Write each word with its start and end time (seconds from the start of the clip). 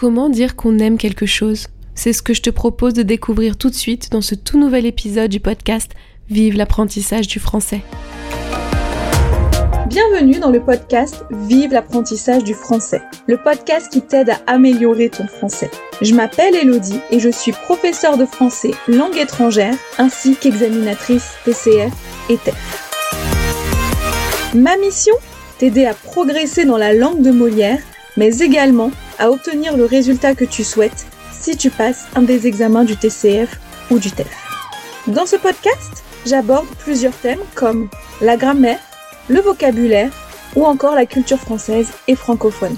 Comment 0.00 0.30
dire 0.30 0.56
qu'on 0.56 0.78
aime 0.78 0.96
quelque 0.96 1.26
chose 1.26 1.66
C'est 1.94 2.14
ce 2.14 2.22
que 2.22 2.32
je 2.32 2.40
te 2.40 2.48
propose 2.48 2.94
de 2.94 3.02
découvrir 3.02 3.58
tout 3.58 3.68
de 3.68 3.74
suite 3.74 4.10
dans 4.10 4.22
ce 4.22 4.34
tout 4.34 4.58
nouvel 4.58 4.86
épisode 4.86 5.30
du 5.30 5.40
podcast 5.40 5.90
Vive 6.30 6.56
l'apprentissage 6.56 7.26
du 7.26 7.38
français. 7.38 7.82
Bienvenue 9.88 10.38
dans 10.38 10.48
le 10.48 10.64
podcast 10.64 11.26
Vive 11.30 11.74
l'apprentissage 11.74 12.44
du 12.44 12.54
français, 12.54 13.02
le 13.26 13.36
podcast 13.36 13.92
qui 13.92 14.00
t'aide 14.00 14.30
à 14.30 14.38
améliorer 14.46 15.10
ton 15.10 15.26
français. 15.26 15.70
Je 16.00 16.14
m'appelle 16.14 16.56
Elodie 16.56 17.00
et 17.10 17.20
je 17.20 17.28
suis 17.28 17.52
professeure 17.52 18.16
de 18.16 18.24
français 18.24 18.70
langue 18.88 19.18
étrangère 19.18 19.74
ainsi 19.98 20.34
qu'examinatrice 20.34 21.34
TCF 21.44 21.92
et 22.30 22.38
TEF. 22.38 22.88
Ma 24.54 24.78
mission 24.78 25.14
T'aider 25.58 25.84
à 25.84 25.92
progresser 25.92 26.64
dans 26.64 26.78
la 26.78 26.94
langue 26.94 27.20
de 27.20 27.30
Molière, 27.30 27.80
mais 28.16 28.38
également 28.38 28.92
à 29.20 29.30
obtenir 29.30 29.76
le 29.76 29.84
résultat 29.84 30.34
que 30.34 30.44
tu 30.44 30.64
souhaites 30.64 31.06
si 31.30 31.56
tu 31.56 31.70
passes 31.70 32.06
un 32.16 32.22
des 32.22 32.46
examens 32.46 32.84
du 32.84 32.96
TCF 32.96 33.60
ou 33.90 33.98
du 33.98 34.10
TEF. 34.10 34.26
Dans 35.06 35.26
ce 35.26 35.36
podcast, 35.36 36.02
j'aborde 36.26 36.66
plusieurs 36.78 37.16
thèmes 37.16 37.40
comme 37.54 37.88
la 38.20 38.36
grammaire, 38.36 38.80
le 39.28 39.40
vocabulaire 39.40 40.10
ou 40.56 40.64
encore 40.64 40.94
la 40.94 41.06
culture 41.06 41.38
française 41.38 41.88
et 42.08 42.16
francophone. 42.16 42.76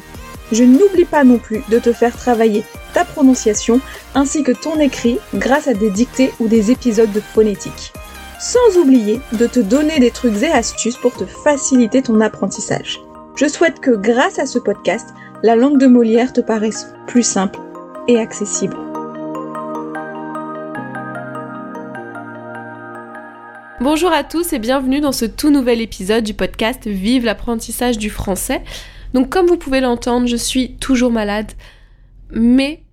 Je 0.53 0.65
n'oublie 0.65 1.07
pas 1.07 1.25
non 1.25 1.39
plus 1.39 1.63
de 1.71 1.79
te 1.79 1.93
faire 1.93 2.15
travailler 2.15 2.65
ta 2.93 3.05
prononciation 3.05 3.81
ainsi 4.15 4.43
que 4.43 4.53
ton 4.53 4.79
écrit 4.79 5.19
grâce 5.35 5.67
à 5.67 5.75
des 5.75 5.91
dictées 5.91 6.33
ou 6.41 6.49
des 6.49 6.71
épisodes 6.71 7.13
de 7.13 7.21
phonétique. 7.21 7.93
Sans 8.39 8.77
oublier 8.77 9.21
de 9.33 9.47
te 9.47 9.61
donner 9.61 9.99
des 9.99 10.11
trucs 10.11 10.43
et 10.43 10.51
astuces 10.51 10.97
pour 10.97 11.15
te 11.15 11.25
faciliter 11.25 12.03
ton 12.03 12.21
apprentissage. 12.21 13.01
Je 13.35 13.47
souhaite 13.47 13.81
que 13.81 13.93
grâce 13.93 14.39
à 14.39 14.47
ce 14.47 14.59
podcast, 14.59 15.15
la 15.43 15.57
langue 15.57 15.81
de 15.81 15.87
Molière 15.87 16.33
te 16.33 16.41
paraisse 16.41 16.95
plus 17.09 17.25
simple 17.25 17.59
et 18.07 18.19
accessible. 18.19 18.77
Bonjour 23.81 24.13
à 24.13 24.23
tous 24.23 24.53
et 24.53 24.61
bienvenue 24.61 25.01
dans 25.01 25.11
ce 25.11 25.25
tout 25.25 25.51
nouvel 25.51 25.81
épisode 25.81 26.23
du 26.23 26.35
podcast 26.35 26.87
Vive 26.87 27.25
l'apprentissage 27.25 27.99
du 27.99 28.09
français. 28.09 28.63
Donc 29.15 29.31
comme 29.31 29.47
vous 29.47 29.57
pouvez 29.57 29.81
l'entendre, 29.81 30.29
je 30.29 30.37
suis 30.37 30.77
toujours 30.77 31.11
malade, 31.11 31.51
mais 32.31 32.85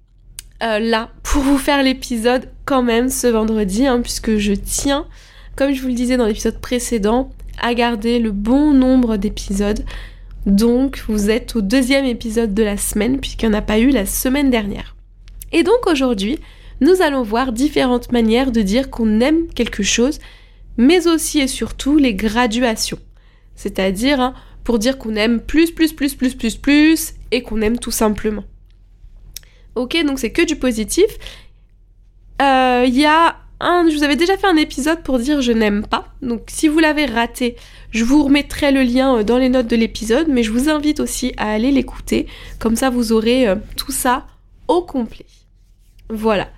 euh, 0.63 0.79
là, 0.79 1.09
pour 1.21 1.43
vous 1.43 1.59
faire 1.59 1.83
l'épisode 1.83 2.49
quand 2.65 2.81
même 2.81 3.09
ce 3.09 3.27
vendredi, 3.27 3.85
hein, 3.85 4.01
puisque 4.01 4.37
je 4.37 4.53
tiens, 4.53 5.05
comme 5.55 5.71
je 5.71 5.81
vous 5.83 5.87
le 5.89 5.93
disais 5.93 6.17
dans 6.17 6.25
l'épisode 6.25 6.59
précédent, 6.59 7.29
à 7.61 7.75
garder 7.75 8.17
le 8.17 8.31
bon 8.31 8.73
nombre 8.73 9.17
d'épisodes 9.17 9.85
donc 10.45 11.03
vous 11.07 11.29
êtes 11.29 11.55
au 11.55 11.61
deuxième 11.61 12.05
épisode 12.05 12.53
de 12.53 12.63
la 12.63 12.77
semaine 12.77 13.19
puisqu'il 13.19 13.49
n'y 13.49 13.55
en 13.55 13.59
a 13.59 13.61
pas 13.61 13.79
eu 13.79 13.89
la 13.89 14.05
semaine 14.05 14.49
dernière. 14.49 14.95
Et 15.51 15.63
donc 15.63 15.87
aujourd'hui, 15.87 16.39
nous 16.81 17.01
allons 17.01 17.23
voir 17.23 17.51
différentes 17.51 18.11
manières 18.11 18.51
de 18.51 18.61
dire 18.61 18.89
qu'on 18.89 19.19
aime 19.19 19.47
quelque 19.47 19.83
chose, 19.83 20.19
mais 20.77 21.07
aussi 21.07 21.39
et 21.39 21.47
surtout 21.47 21.97
les 21.97 22.13
graduations. 22.13 22.99
C'est-à-dire 23.55 24.21
hein, 24.21 24.33
pour 24.63 24.79
dire 24.79 24.97
qu'on 24.97 25.15
aime 25.15 25.41
plus, 25.41 25.71
plus, 25.71 25.93
plus, 25.93 26.15
plus, 26.15 26.35
plus, 26.35 26.55
plus, 26.55 27.13
et 27.31 27.43
qu'on 27.43 27.61
aime 27.61 27.79
tout 27.79 27.91
simplement. 27.91 28.45
Ok, 29.75 29.97
donc 30.05 30.19
c'est 30.19 30.31
que 30.31 30.45
du 30.45 30.55
positif. 30.55 31.05
Euh, 32.41 32.85
il 32.87 32.95
y 32.95 33.05
a 33.05 33.38
je 33.61 33.95
vous 33.95 34.03
avais 34.03 34.15
déjà 34.15 34.37
fait 34.37 34.47
un 34.47 34.55
épisode 34.55 35.01
pour 35.03 35.19
dire 35.19 35.41
je 35.41 35.51
n'aime 35.51 35.85
pas. 35.85 36.13
Donc 36.21 36.43
si 36.47 36.67
vous 36.67 36.79
l'avez 36.79 37.05
raté, 37.05 37.55
je 37.91 38.03
vous 38.03 38.23
remettrai 38.23 38.71
le 38.71 38.83
lien 38.83 39.17
euh, 39.17 39.23
dans 39.23 39.37
les 39.37 39.49
notes 39.49 39.67
de 39.67 39.75
l'épisode, 39.75 40.27
mais 40.29 40.43
je 40.43 40.51
vous 40.51 40.69
invite 40.69 40.99
aussi 40.99 41.33
à 41.37 41.51
aller 41.51 41.71
l'écouter. 41.71 42.27
Comme 42.59 42.75
ça, 42.75 42.89
vous 42.89 43.11
aurez 43.11 43.47
euh, 43.47 43.55
tout 43.75 43.91
ça 43.91 44.27
au 44.67 44.81
complet. 44.81 45.25
Voilà. 46.09 46.49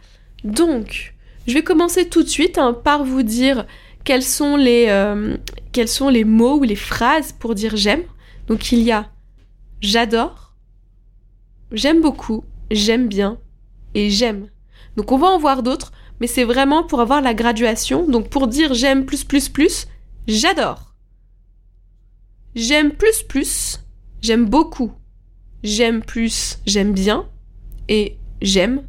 Donc, 0.43 1.13
je 1.47 1.53
vais 1.53 1.63
commencer 1.63 2.07
tout 2.07 2.23
de 2.23 2.27
suite 2.27 2.57
hein, 2.57 2.73
par 2.73 3.03
vous 3.03 3.23
dire 3.23 3.65
euh, 4.09 5.37
quels 5.73 5.87
sont 5.87 6.09
les 6.09 6.23
mots 6.23 6.59
ou 6.59 6.63
les 6.63 6.75
phrases 6.75 7.31
pour 7.33 7.55
dire 7.55 7.75
j'aime. 7.75 8.03
Donc 8.47 8.71
il 8.71 8.81
y 8.81 8.91
a 8.91 9.09
j'adore, 9.79 10.53
j'aime 11.71 12.01
beaucoup, 12.01 12.43
j'aime 12.69 13.07
bien 13.07 13.37
et 13.93 14.09
j'aime. 14.09 14.47
Donc 14.97 15.11
on 15.11 15.17
va 15.17 15.27
en 15.27 15.37
voir 15.37 15.63
d'autres 15.63 15.91
mais 16.21 16.27
c'est 16.27 16.43
vraiment 16.43 16.83
pour 16.83 17.01
avoir 17.01 17.19
la 17.19 17.33
graduation. 17.33 18.05
Donc 18.05 18.29
pour 18.29 18.47
dire 18.47 18.75
j'aime 18.75 19.05
plus 19.05 19.23
plus 19.23 19.49
plus, 19.49 19.87
j'adore. 20.27 20.93
J'aime 22.53 22.91
plus 22.91 23.23
plus, 23.23 23.79
j'aime 24.21 24.45
beaucoup. 24.45 24.91
J'aime 25.63 26.03
plus, 26.03 26.59
j'aime 26.67 26.93
bien. 26.93 27.25
Et 27.89 28.17
j'aime, 28.39 28.83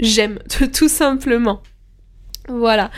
j'aime 0.00 0.38
tout 0.72 0.88
simplement. 0.88 1.62
Voilà. 2.48 2.90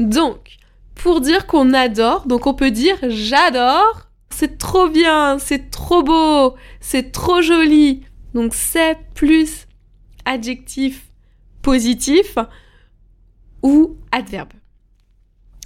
Donc, 0.00 0.56
pour 0.96 1.20
dire 1.20 1.46
qu'on 1.46 1.72
adore, 1.74 2.26
donc 2.26 2.48
on 2.48 2.54
peut 2.54 2.72
dire 2.72 2.96
j'adore. 3.02 4.08
C'est 4.30 4.58
trop 4.58 4.88
bien, 4.88 5.38
c'est 5.38 5.70
trop 5.70 6.02
beau, 6.02 6.56
c'est 6.80 7.12
trop 7.12 7.42
joli. 7.42 8.02
Donc 8.34 8.54
c'est 8.54 8.98
plus 9.14 9.68
adjectif 10.24 11.06
positif 11.62 12.38
ou 13.62 13.96
adverbe. 14.12 14.52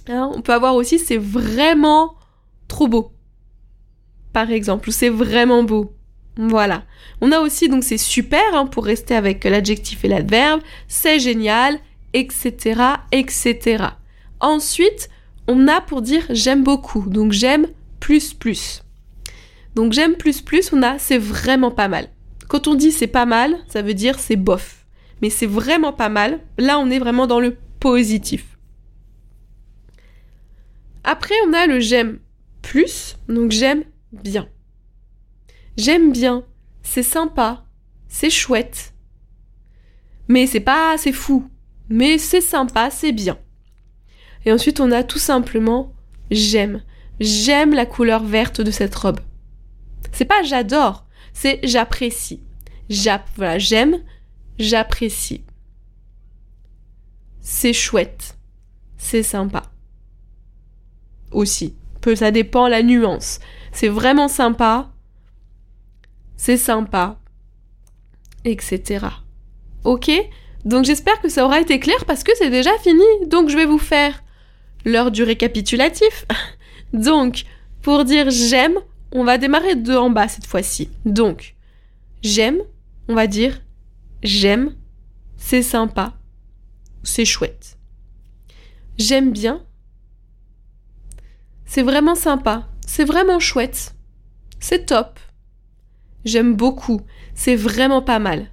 On 0.07 0.41
peut 0.41 0.53
avoir 0.53 0.75
aussi 0.75 0.99
c'est 0.99 1.17
vraiment 1.17 2.15
trop 2.67 2.87
beau. 2.87 3.11
Par 4.33 4.51
exemple, 4.51 4.89
ou 4.89 4.91
c'est 4.91 5.09
vraiment 5.09 5.63
beau. 5.63 5.93
Voilà. 6.37 6.83
On 7.21 7.31
a 7.31 7.39
aussi 7.39 7.69
donc 7.69 7.83
c'est 7.83 7.97
super 7.97 8.43
hein, 8.53 8.65
pour 8.65 8.85
rester 8.85 9.15
avec 9.15 9.43
l'adjectif 9.43 10.03
et 10.03 10.07
l'adverbe, 10.07 10.61
c'est 10.87 11.19
génial, 11.19 11.79
etc., 12.13 12.81
etc. 13.11 13.85
Ensuite, 14.39 15.09
on 15.47 15.67
a 15.67 15.81
pour 15.81 16.01
dire 16.01 16.25
j'aime 16.29 16.63
beaucoup. 16.63 17.07
Donc 17.07 17.31
j'aime 17.31 17.67
plus 17.99 18.33
plus. 18.33 18.83
Donc 19.75 19.93
j'aime 19.93 20.15
plus 20.15 20.41
plus, 20.41 20.73
on 20.73 20.83
a 20.83 20.99
c'est 20.99 21.17
vraiment 21.17 21.71
pas 21.71 21.87
mal. 21.87 22.09
Quand 22.47 22.67
on 22.67 22.75
dit 22.75 22.91
c'est 22.91 23.07
pas 23.07 23.25
mal, 23.25 23.57
ça 23.67 23.81
veut 23.81 23.93
dire 23.93 24.19
c'est 24.19 24.35
bof. 24.35 24.85
Mais 25.21 25.29
c'est 25.29 25.47
vraiment 25.47 25.93
pas 25.93 26.09
mal. 26.09 26.41
Là, 26.57 26.79
on 26.79 26.89
est 26.89 26.99
vraiment 26.99 27.27
dans 27.27 27.39
le 27.39 27.55
positif. 27.83 28.57
Après, 31.03 31.35
on 31.45 31.51
a 31.51 31.67
le 31.67 31.81
j'aime 31.81 32.19
plus, 32.61 33.17
donc 33.27 33.51
j'aime 33.51 33.83
bien. 34.13 34.47
J'aime 35.75 36.13
bien, 36.13 36.45
c'est 36.81 37.03
sympa, 37.03 37.65
c'est 38.07 38.29
chouette. 38.29 38.93
Mais 40.29 40.47
c'est 40.47 40.61
pas 40.61 40.93
assez 40.93 41.11
fou, 41.11 41.49
mais 41.89 42.17
c'est 42.17 42.39
sympa, 42.39 42.89
c'est 42.89 43.11
bien. 43.11 43.37
Et 44.45 44.53
ensuite, 44.53 44.79
on 44.79 44.91
a 44.91 45.03
tout 45.03 45.19
simplement 45.19 45.93
j'aime. 46.31 46.83
J'aime 47.19 47.73
la 47.73 47.85
couleur 47.85 48.23
verte 48.23 48.61
de 48.61 48.71
cette 48.71 48.95
robe. 48.95 49.19
C'est 50.13 50.23
pas 50.23 50.41
j'adore, 50.43 51.05
c'est 51.33 51.59
j'apprécie. 51.63 52.41
j'aime, 52.89 53.97
j'apprécie 54.57 55.43
c'est 57.43 57.73
chouette, 57.73 58.37
c'est 58.97 59.21
sympa. 59.21 59.63
Aussi, 61.31 61.75
peu 62.01 62.15
ça 62.15 62.31
dépend 62.31 62.67
la 62.67 62.81
nuance. 62.81 63.39
C'est 63.71 63.89
vraiment 63.89 64.27
sympa, 64.27 64.89
c'est 66.37 66.57
sympa, 66.57 67.19
etc. 68.45 69.05
Ok? 69.83 70.09
Donc 70.65 70.85
j'espère 70.85 71.21
que 71.21 71.29
ça 71.29 71.45
aura 71.45 71.59
été 71.59 71.79
clair 71.79 72.05
parce 72.05 72.23
que 72.23 72.31
c'est 72.35 72.49
déjà 72.49 72.75
fini. 72.79 73.03
Donc 73.27 73.49
je 73.49 73.57
vais 73.57 73.65
vous 73.65 73.77
faire 73.77 74.23
l'heure 74.85 75.11
du 75.11 75.23
récapitulatif. 75.23 76.25
Donc, 76.93 77.43
pour 77.81 78.05
dire 78.05 78.29
j'aime, 78.29 78.77
on 79.11 79.23
va 79.23 79.37
démarrer 79.37 79.75
de 79.75 79.95
en 79.95 80.09
bas 80.09 80.27
cette 80.27 80.45
fois-ci. 80.45 80.89
Donc, 81.05 81.55
j'aime, 82.21 82.61
on 83.07 83.15
va 83.15 83.27
dire 83.27 83.61
j'aime, 84.21 84.75
c'est 85.35 85.63
sympa, 85.63 86.13
c'est 87.03 87.25
chouette. 87.25 87.77
J'aime 88.97 89.31
bien. 89.31 89.63
C'est 91.65 91.81
vraiment 91.81 92.15
sympa. 92.15 92.67
C'est 92.85 93.05
vraiment 93.05 93.39
chouette. 93.39 93.95
C'est 94.59 94.85
top. 94.85 95.19
J'aime 96.25 96.55
beaucoup. 96.55 97.01
C'est 97.33 97.55
vraiment 97.55 98.01
pas 98.01 98.19
mal. 98.19 98.49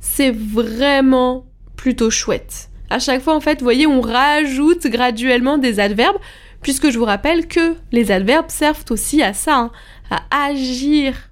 C'est 0.00 0.30
vraiment 0.30 1.46
plutôt 1.76 2.10
chouette. 2.10 2.70
À 2.88 2.98
chaque 2.98 3.22
fois, 3.22 3.34
en 3.34 3.40
fait, 3.40 3.58
vous 3.58 3.64
voyez, 3.64 3.86
on 3.86 4.00
rajoute 4.00 4.86
graduellement 4.86 5.58
des 5.58 5.80
adverbes, 5.80 6.18
puisque 6.62 6.90
je 6.90 6.98
vous 6.98 7.04
rappelle 7.04 7.46
que 7.46 7.76
les 7.92 8.10
adverbes 8.10 8.50
servent 8.50 8.84
aussi 8.90 9.22
à 9.22 9.32
ça, 9.32 9.56
hein, 9.56 9.72
à 10.10 10.46
agir 10.46 11.30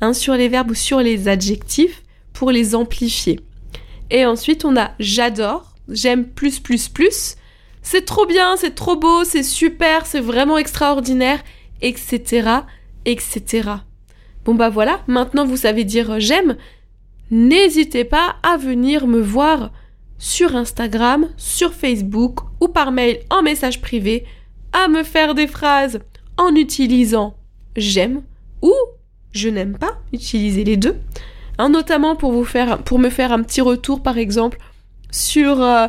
hein, 0.00 0.12
sur 0.12 0.34
les 0.34 0.48
verbes 0.48 0.70
ou 0.70 0.74
sur 0.74 1.00
les 1.00 1.28
adjectifs 1.28 2.02
pour 2.32 2.50
les 2.50 2.74
amplifier. 2.74 3.40
Et 4.12 4.26
ensuite, 4.26 4.66
on 4.66 4.76
a 4.76 4.92
j'adore, 5.00 5.74
j'aime 5.88 6.28
plus, 6.28 6.60
plus, 6.60 6.88
plus. 6.88 7.36
C'est 7.80 8.04
trop 8.04 8.26
bien, 8.26 8.56
c'est 8.56 8.74
trop 8.74 8.94
beau, 8.94 9.24
c'est 9.24 9.42
super, 9.42 10.06
c'est 10.06 10.20
vraiment 10.20 10.58
extraordinaire, 10.58 11.42
etc., 11.80 12.60
etc. 13.06 13.70
Bon 14.44 14.54
bah 14.54 14.68
voilà, 14.68 15.00
maintenant 15.08 15.46
vous 15.46 15.56
savez 15.56 15.84
dire 15.84 16.20
j'aime. 16.20 16.56
N'hésitez 17.30 18.04
pas 18.04 18.36
à 18.42 18.58
venir 18.58 19.06
me 19.06 19.20
voir 19.20 19.72
sur 20.18 20.54
Instagram, 20.56 21.28
sur 21.38 21.72
Facebook 21.72 22.40
ou 22.60 22.68
par 22.68 22.92
mail 22.92 23.20
en 23.30 23.42
message 23.42 23.80
privé, 23.80 24.26
à 24.74 24.88
me 24.88 25.02
faire 25.02 25.34
des 25.34 25.46
phrases 25.46 26.00
en 26.36 26.54
utilisant 26.54 27.34
j'aime 27.76 28.22
ou 28.60 28.72
je 29.32 29.48
n'aime 29.48 29.78
pas, 29.78 29.98
utilisez 30.12 30.64
les 30.64 30.76
deux. 30.76 31.00
Hein, 31.62 31.68
notamment 31.68 32.16
pour 32.16 32.32
me 32.32 33.08
faire 33.08 33.32
un 33.32 33.42
petit 33.44 33.60
retour 33.60 34.02
par 34.02 34.18
exemple 34.18 34.58
sur 35.12 35.62
euh, 35.62 35.86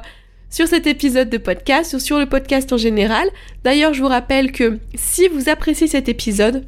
cet 0.50 0.86
épisode 0.86 1.32
de 1.32 1.40
podcast 1.40 1.96
ou 1.96 2.00
sur 2.00 2.20
le 2.20 2.28
podcast 2.28 2.72
en 2.72 2.78
général. 2.78 3.28
D'ailleurs, 3.64 3.96
je 3.96 4.04
vous 4.04 4.08
rappelle 4.08 4.52
que 4.52 4.78
si 4.94 5.28
vous 5.30 5.50
appréciez 5.50 5.88
cet 5.88 6.10
épisode 6.10 6.68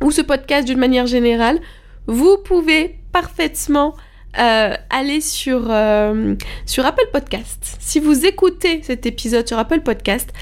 ou 0.00 0.12
ce 0.12 0.22
podcast 0.22 0.64
d'une 0.64 0.78
manière 0.78 1.08
générale, 1.08 1.58
vous 2.06 2.36
pouvez 2.36 3.00
parfaitement 3.10 3.96
euh, 4.38 4.74
aller 4.90 5.20
sur, 5.20 5.66
euh, 5.68 6.36
sur 6.66 6.86
Apple 6.86 7.08
Podcast. 7.12 7.78
Si 7.80 7.98
vous 7.98 8.26
écoutez 8.26 8.80
cet 8.84 9.06
épisode 9.06 9.48
sur 9.48 9.58
Apple 9.58 9.80
Podcast, 9.80 10.32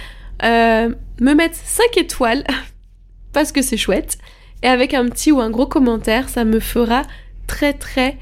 me 0.42 1.32
mettre 1.32 1.56
5 1.56 1.96
étoiles 1.96 2.44
parce 3.32 3.50
que 3.50 3.62
c'est 3.62 3.78
chouette 3.78 4.18
et 4.62 4.68
avec 4.68 4.92
un 4.92 5.08
petit 5.08 5.32
ou 5.32 5.40
un 5.40 5.48
gros 5.48 5.66
commentaire, 5.66 6.28
ça 6.28 6.44
me 6.44 6.60
fera 6.60 7.04
très 7.46 7.72
très 7.72 8.18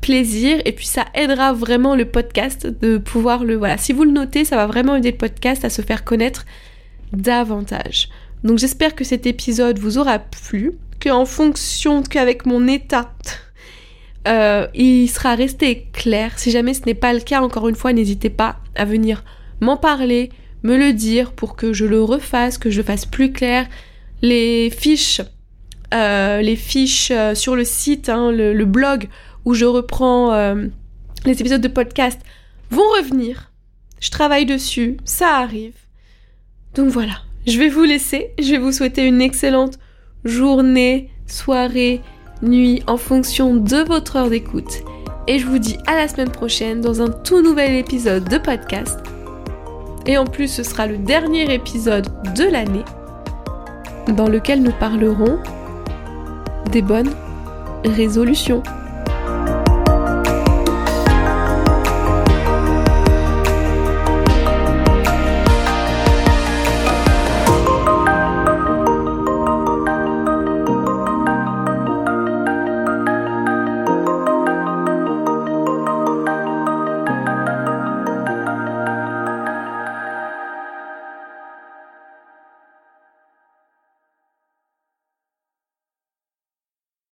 plaisir 0.00 0.62
et 0.64 0.72
puis 0.72 0.86
ça 0.86 1.04
aidera 1.12 1.52
vraiment 1.52 1.94
le 1.94 2.06
podcast 2.06 2.66
de 2.66 2.96
pouvoir 2.96 3.44
le 3.44 3.56
voilà. 3.56 3.76
Si 3.76 3.92
vous 3.92 4.04
le 4.04 4.10
notez, 4.10 4.46
ça 4.46 4.56
va 4.56 4.66
vraiment 4.66 4.96
aider 4.96 5.10
le 5.10 5.18
podcast 5.18 5.66
à 5.66 5.70
se 5.70 5.82
faire 5.82 6.02
connaître 6.02 6.46
davantage. 7.12 8.08
Donc 8.42 8.58
j'espère 8.58 8.94
que 8.94 9.04
cet 9.04 9.26
épisode 9.26 9.78
vous 9.78 9.98
aura 9.98 10.18
plu, 10.18 10.72
qu'en 11.02 11.26
fonction 11.26 12.02
qu'avec 12.02 12.46
mon 12.46 12.66
état 12.68 13.12
euh, 14.26 14.66
il 14.74 15.08
sera 15.08 15.34
resté 15.34 15.86
clair. 15.92 16.38
Si 16.38 16.50
jamais 16.50 16.74
ce 16.74 16.82
n'est 16.84 16.94
pas 16.94 17.12
le 17.12 17.20
cas, 17.20 17.40
encore 17.42 17.68
une 17.68 17.76
fois, 17.76 17.92
n'hésitez 17.92 18.30
pas 18.30 18.56
à 18.74 18.84
venir 18.84 19.24
m'en 19.60 19.76
parler, 19.76 20.30
me 20.62 20.76
le 20.76 20.92
dire 20.92 21.32
pour 21.32 21.54
que 21.54 21.72
je 21.72 21.84
le 21.84 22.02
refasse, 22.02 22.58
que 22.58 22.70
je 22.70 22.82
fasse 22.82 23.06
plus 23.06 23.32
clair. 23.32 23.66
Les 24.22 24.70
fiches, 24.70 25.20
euh, 25.94 26.40
les 26.40 26.56
fiches 26.56 27.10
euh, 27.10 27.34
sur 27.34 27.56
le 27.56 27.64
site, 27.64 28.08
hein, 28.08 28.32
le, 28.32 28.64
blog 28.64 29.08
où 29.44 29.54
je 29.54 29.64
reprends 29.64 30.34
les 31.24 31.40
épisodes 31.40 31.60
de 31.60 31.68
podcast 31.68 32.20
vont 32.70 32.88
revenir. 32.98 33.52
Je 34.00 34.10
travaille 34.10 34.46
dessus, 34.46 34.96
ça 35.04 35.36
arrive. 35.36 35.74
Donc 36.74 36.88
voilà, 36.88 37.22
je 37.46 37.58
vais 37.58 37.68
vous 37.68 37.84
laisser. 37.84 38.32
Je 38.38 38.50
vais 38.50 38.58
vous 38.58 38.72
souhaiter 38.72 39.06
une 39.06 39.20
excellente 39.20 39.78
journée, 40.24 41.10
soirée, 41.26 42.00
nuit 42.42 42.82
en 42.86 42.96
fonction 42.96 43.54
de 43.54 43.76
votre 43.78 44.16
heure 44.16 44.30
d'écoute. 44.30 44.82
Et 45.28 45.38
je 45.38 45.46
vous 45.46 45.58
dis 45.58 45.76
à 45.86 45.96
la 45.96 46.08
semaine 46.08 46.30
prochaine 46.30 46.80
dans 46.80 47.02
un 47.02 47.08
tout 47.08 47.42
nouvel 47.42 47.74
épisode 47.74 48.28
de 48.28 48.38
podcast. 48.38 49.00
Et 50.06 50.18
en 50.18 50.24
plus, 50.24 50.48
ce 50.48 50.62
sera 50.62 50.86
le 50.86 50.98
dernier 50.98 51.52
épisode 51.52 52.06
de 52.34 52.44
l'année 52.44 52.84
dans 54.14 54.28
lequel 54.28 54.62
nous 54.62 54.72
parlerons 54.72 55.38
des 56.70 56.82
bonnes 56.82 57.12
résolutions. 57.84 58.62